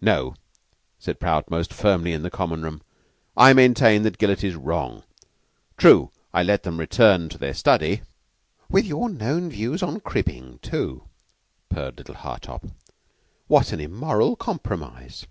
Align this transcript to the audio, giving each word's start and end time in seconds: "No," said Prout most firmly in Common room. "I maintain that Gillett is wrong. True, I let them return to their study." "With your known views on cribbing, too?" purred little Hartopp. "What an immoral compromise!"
"No," 0.00 0.34
said 1.00 1.18
Prout 1.18 1.50
most 1.50 1.72
firmly 1.74 2.12
in 2.12 2.30
Common 2.30 2.62
room. 2.62 2.80
"I 3.36 3.52
maintain 3.52 4.04
that 4.04 4.18
Gillett 4.20 4.44
is 4.44 4.54
wrong. 4.54 5.02
True, 5.76 6.12
I 6.32 6.44
let 6.44 6.62
them 6.62 6.78
return 6.78 7.28
to 7.30 7.38
their 7.38 7.54
study." 7.54 8.02
"With 8.70 8.84
your 8.84 9.08
known 9.10 9.50
views 9.50 9.82
on 9.82 9.98
cribbing, 9.98 10.60
too?" 10.62 11.08
purred 11.70 11.98
little 11.98 12.14
Hartopp. 12.14 12.68
"What 13.48 13.72
an 13.72 13.80
immoral 13.80 14.36
compromise!" 14.36 15.26